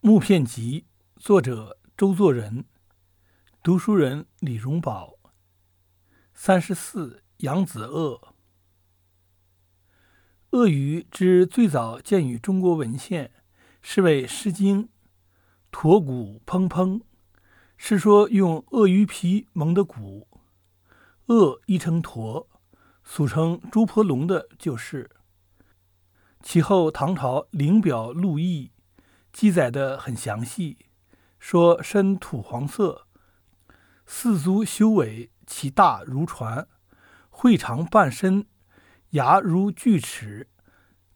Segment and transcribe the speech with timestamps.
[0.00, 0.86] 木片集》，
[1.20, 2.64] 作者周作人，
[3.64, 5.18] 读书人李荣宝。
[6.32, 8.32] 三十四，扬子鳄。
[10.50, 13.32] 鳄鱼之最早见于中国文献，
[13.82, 14.84] 是为《诗经》
[15.72, 17.02] “驼骨砰砰”，
[17.76, 20.28] 是说用鳄鱼皮蒙的骨。
[21.26, 22.48] 鳄亦称驼，
[23.02, 25.10] 俗称朱婆龙的就是。
[26.40, 28.70] 其后唐朝《灵表录异》
[29.32, 30.78] 记载的很详细，
[31.38, 33.06] 说身土黄色，
[34.06, 36.66] 四足修尾，其大如船，
[37.30, 38.46] 喙长半身，
[39.10, 40.48] 牙如锯齿。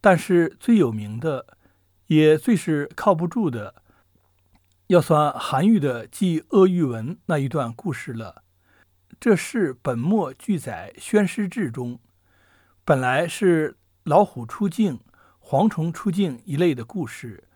[0.00, 1.58] 但是最有名的，
[2.06, 3.82] 也最是靠不住的，
[4.88, 8.42] 要算韩愈的《记鳄鱼文》那一段故事了。
[9.20, 12.00] 这是本末俱载《宣师志》中，
[12.84, 15.00] 本来是老虎出镜。
[15.40, 17.47] 蝗虫出境一类的故事，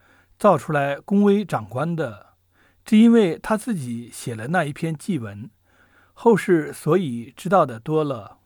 [0.43, 2.35] 造出来恭维长官的，
[2.85, 5.49] 只因为他自己写了那一篇祭文，
[6.15, 8.39] 后世所以知道的多了。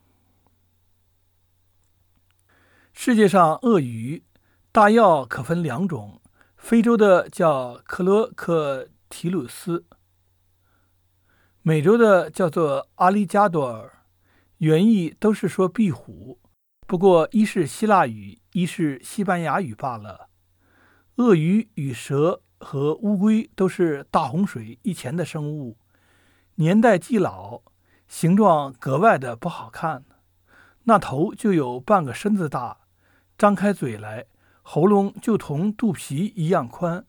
[2.92, 4.24] 世界上鳄鱼
[4.70, 6.20] 大要可分两种，
[6.58, 9.86] 非洲的叫克罗克提鲁斯，
[11.62, 14.04] 美洲的叫做阿里加多尔，
[14.58, 16.38] 原意都是说壁虎。
[16.86, 20.25] 不过，一是希腊语，一是西班牙语罢了。
[21.16, 25.78] 鳄鱼与蛇和乌龟都是大洪水以前的生物，
[26.56, 27.62] 年代既老，
[28.06, 30.04] 形状格外的不好看。
[30.84, 32.80] 那头就有半个身子大，
[33.38, 34.26] 张开嘴来，
[34.60, 37.06] 喉咙就同肚皮一样宽，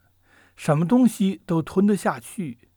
[0.55, 2.69] 什么东西都吞得下去。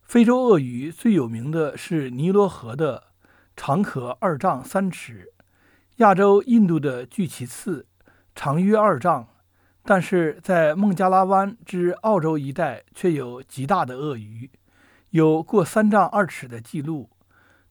[0.00, 3.08] 非洲鳄鱼最有名的是尼罗河的，
[3.54, 5.34] 长可二丈三尺。
[5.96, 7.86] 亚洲印度的巨鳍刺
[8.34, 9.28] 长约二丈，
[9.84, 14.50] 但是在孟加拉湾之澳洲一带却有极大的鳄鱼，
[15.10, 17.10] 有过三丈二尺的记录。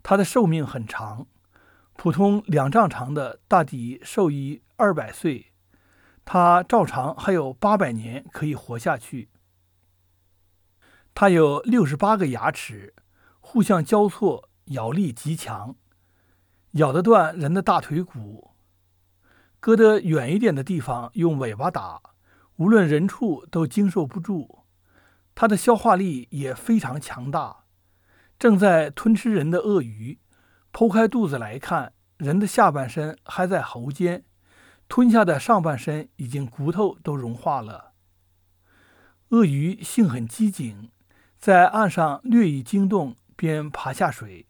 [0.03, 1.26] 它的寿命很长，
[1.93, 5.54] 普通两丈长的大抵寿于二百岁，
[6.23, 9.30] 它照常还有八百年可以活下去。
[11.15, 12.93] 它有六十八个牙齿，
[13.39, 15.76] 互相交错，咬力极强。
[16.73, 18.52] 咬得断人的大腿骨，
[19.64, 22.02] 搁得远一点的地方用尾巴打，
[22.58, 24.66] 无论人畜都经受不住。
[25.34, 27.64] 它的消化力也非常强大。
[28.38, 30.20] 正在吞吃人的鳄鱼，
[30.74, 34.26] 剖开肚子来看，人的下半身还在喉间，
[34.90, 37.94] 吞下的上半身已经骨头都融化了。
[39.30, 40.90] 鳄鱼性很机警，
[41.40, 44.45] 在岸上略一惊动，便爬下水。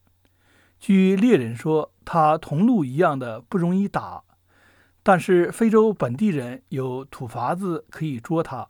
[0.79, 4.23] 据猎人说，它同鹿一样的不容易打，
[5.03, 8.69] 但是非洲本地人有土法子可以捉它。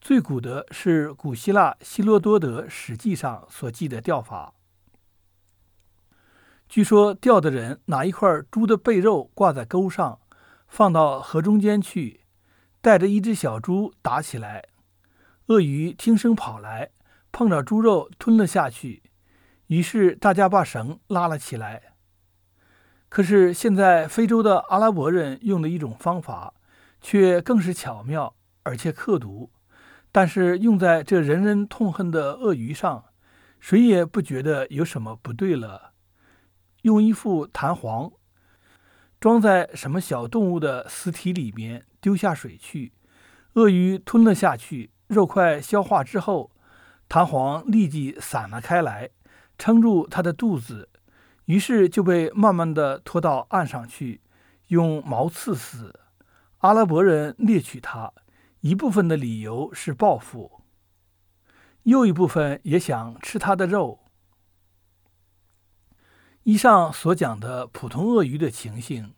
[0.00, 4.54] 最古的是古希腊希罗多德史记上所记的钓法。
[6.68, 10.20] 据说钓的人拿一块猪的背肉挂在钩上，
[10.68, 12.20] 放到河中间去，
[12.80, 14.64] 带着一只小猪打起来。
[15.46, 16.90] 鳄鱼听声跑来，
[17.32, 19.02] 碰着猪肉吞了下去。
[19.68, 21.93] 于是大家把绳拉了起来。
[23.08, 26.54] 可是现在非洲的阿拉伯人用的一种方法，
[27.00, 28.34] 却更是巧妙
[28.64, 29.50] 而且刻毒。
[30.10, 33.04] 但是用在这人人痛恨的鳄鱼上，
[33.58, 35.92] 谁也不觉得有什么不对了。
[36.82, 38.12] 用一副弹簧
[39.18, 42.92] 装在什么小动物的尸体里面，丢下水去，
[43.54, 46.50] 鳄鱼吞了下去，肉块消化之后，
[47.08, 49.10] 弹簧立即散了开来。
[49.56, 50.88] 撑住它的肚子，
[51.46, 54.20] 于是就被慢慢的拖到岸上去，
[54.68, 56.00] 用矛刺死。
[56.58, 58.12] 阿拉伯人猎取他，
[58.60, 60.62] 一部分的理由是报复，
[61.82, 64.00] 又一部分也想吃他的肉。
[66.44, 69.14] 以上所讲的普通鳄鱼的情形，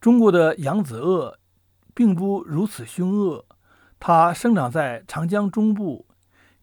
[0.00, 1.38] 中国的扬子鳄
[1.94, 3.46] 并不如此凶恶。
[3.98, 6.06] 它生长在长江中部，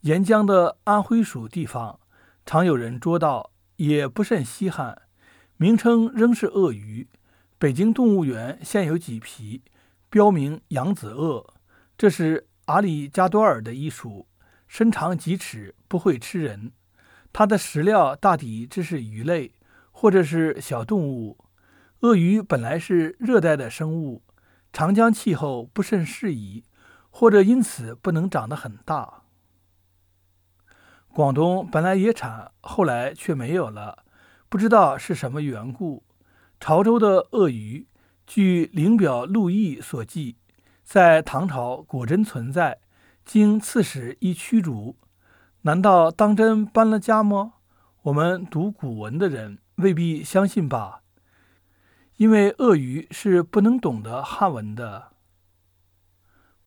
[0.01, 2.00] 沿江的安徽属地方。
[2.45, 5.03] 常有人捉到，也不甚稀罕。
[5.57, 7.07] 名称仍是鳄鱼。
[7.57, 9.61] 北京动物园现有几匹，
[10.09, 11.53] 标明扬子鳄。
[11.97, 14.27] 这是阿里加多尔的一属，
[14.67, 16.71] 身长几尺，不会吃人。
[17.31, 19.53] 它的食料大抵只是鱼类，
[19.91, 21.37] 或者是小动物。
[22.01, 24.23] 鳄鱼本来是热带的生物，
[24.73, 26.65] 长江气候不甚适宜，
[27.09, 29.22] 或者因此不能长得很大。
[31.13, 34.00] 广东本来也产，后来却没有了，
[34.50, 36.04] 不知道是什么缘故。
[36.60, 37.88] 潮州的鳄鱼，
[38.25, 40.38] 据《灵表录异》所记，
[40.83, 42.80] 在唐朝果真存在，
[43.24, 44.98] 经刺史一驱逐，
[45.62, 47.54] 难道当真搬了家吗？
[48.01, 51.04] 我们读古文的人未必相信吧，
[52.18, 55.12] 因为鳄鱼是不能懂得汉文的。